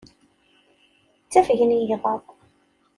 Ttafgen 1.23 1.71
yigḍaḍ. 1.77 2.23